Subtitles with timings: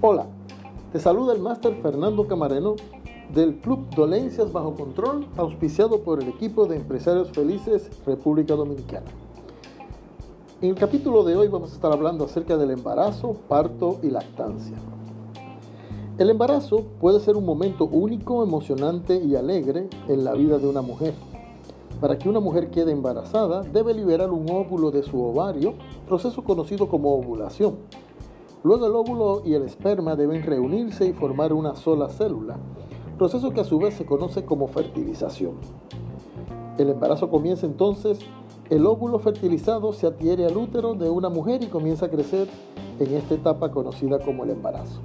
[0.00, 0.26] Hola,
[0.92, 2.74] te saluda el máster Fernando Camareno
[3.32, 9.06] del Club Dolencias Bajo Control, auspiciado por el equipo de Empresarios Felices República Dominicana.
[10.60, 14.76] En el capítulo de hoy vamos a estar hablando acerca del embarazo, parto y lactancia.
[16.18, 20.82] El embarazo puede ser un momento único, emocionante y alegre en la vida de una
[20.82, 21.14] mujer.
[22.00, 25.74] Para que una mujer quede embarazada, debe liberar un óvulo de su ovario,
[26.06, 27.76] proceso conocido como ovulación.
[28.64, 32.58] Luego el óvulo y el esperma deben reunirse y formar una sola célula,
[33.18, 35.54] proceso que a su vez se conoce como fertilización.
[36.78, 38.18] El embarazo comienza entonces,
[38.70, 42.48] el óvulo fertilizado se adhiere al útero de una mujer y comienza a crecer
[42.98, 45.00] en esta etapa conocida como el embarazo.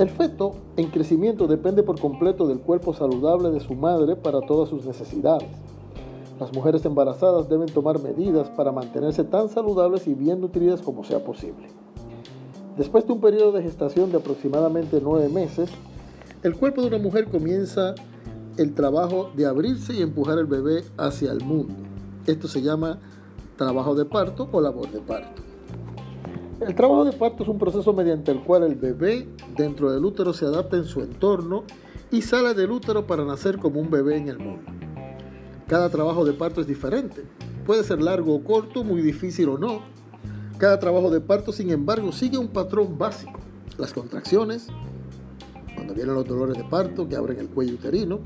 [0.00, 4.70] El feto en crecimiento depende por completo del cuerpo saludable de su madre para todas
[4.70, 5.50] sus necesidades.
[6.40, 11.22] Las mujeres embarazadas deben tomar medidas para mantenerse tan saludables y bien nutridas como sea
[11.22, 11.68] posible.
[12.78, 15.68] Después de un periodo de gestación de aproximadamente nueve meses,
[16.42, 17.94] el cuerpo de una mujer comienza
[18.56, 21.74] el trabajo de abrirse y empujar el bebé hacia el mundo.
[22.26, 23.00] Esto se llama
[23.58, 25.49] trabajo de parto o labor de parto.
[26.60, 30.34] El trabajo de parto es un proceso mediante el cual el bebé dentro del útero
[30.34, 31.64] se adapta en su entorno
[32.10, 34.70] y sale del útero para nacer como un bebé en el mundo.
[35.66, 37.24] Cada trabajo de parto es diferente.
[37.64, 39.80] Puede ser largo o corto, muy difícil o no.
[40.58, 43.40] Cada trabajo de parto, sin embargo, sigue un patrón básico.
[43.78, 44.66] Las contracciones,
[45.74, 48.20] cuando vienen los dolores de parto que abren el cuello uterino,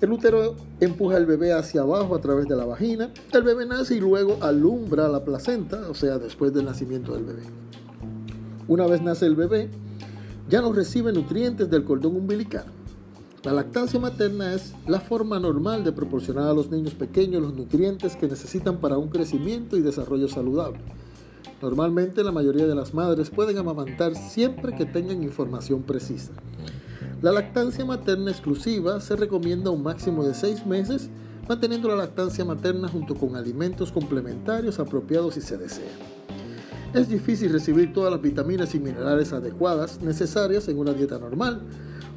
[0.00, 3.12] el útero empuja al bebé hacia abajo a través de la vagina.
[3.32, 7.42] El bebé nace y luego alumbra la placenta, o sea, después del nacimiento del bebé.
[8.66, 9.68] Una vez nace el bebé,
[10.48, 12.64] ya no recibe nutrientes del cordón umbilical.
[13.42, 18.16] La lactancia materna es la forma normal de proporcionar a los niños pequeños los nutrientes
[18.16, 20.80] que necesitan para un crecimiento y desarrollo saludable.
[21.62, 26.32] Normalmente la mayoría de las madres pueden amamantar siempre que tengan información precisa.
[27.22, 31.10] La lactancia materna exclusiva se recomienda un máximo de 6 meses,
[31.46, 35.92] manteniendo la lactancia materna junto con alimentos complementarios apropiados si se desea.
[36.94, 41.60] Es difícil recibir todas las vitaminas y minerales adecuadas necesarias en una dieta normal,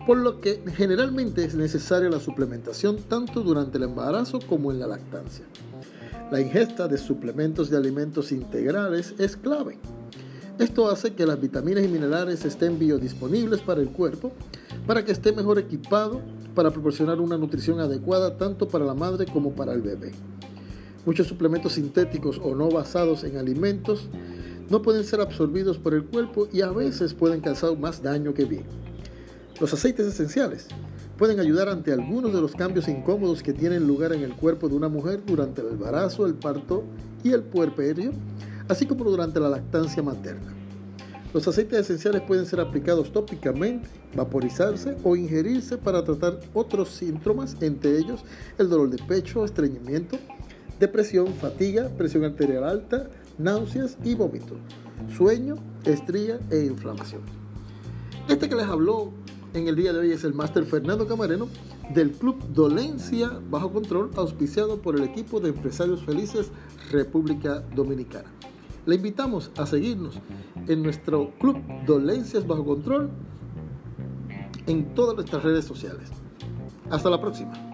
[0.08, 4.88] por lo que generalmente es necesaria la suplementación tanto durante el embarazo como en la
[4.88, 5.44] lactancia.
[6.32, 9.78] La ingesta de suplementos de alimentos integrales es clave.
[10.60, 14.32] Esto hace que las vitaminas y minerales estén biodisponibles para el cuerpo,
[14.88, 16.22] para que esté mejor equipado
[16.54, 20.12] para proporcionar una nutrición adecuada tanto para la madre como para el bebé.
[21.06, 24.08] Muchos suplementos sintéticos o no basados en alimentos
[24.70, 28.46] no pueden ser absorbidos por el cuerpo y a veces pueden causar más daño que
[28.46, 28.64] bien.
[29.60, 30.68] Los aceites esenciales
[31.18, 34.76] pueden ayudar ante algunos de los cambios incómodos que tienen lugar en el cuerpo de
[34.76, 36.84] una mujer durante el embarazo, el parto
[37.24, 38.12] y el puerperio,
[38.68, 40.63] así como durante la lactancia materna.
[41.34, 47.98] Los aceites esenciales pueden ser aplicados tópicamente, vaporizarse o ingerirse para tratar otros síntomas, entre
[47.98, 48.24] ellos
[48.60, 50.20] el dolor de pecho, estreñimiento,
[50.80, 54.58] depresión, fatiga, presión arterial alta, náuseas y vómito,
[55.18, 55.56] sueño,
[55.86, 57.22] estría e inflamación.
[58.30, 59.12] Este que les habló
[59.56, 61.48] en el día de hoy es el máster Fernando Camareno
[61.96, 66.52] del Club Dolencia Bajo Control, auspiciado por el equipo de empresarios felices
[66.92, 68.30] República Dominicana.
[68.86, 70.20] Le invitamos a seguirnos
[70.68, 73.10] en nuestro club Dolencias Bajo Control
[74.68, 76.10] en todas nuestras redes sociales.
[76.90, 77.73] Hasta la próxima.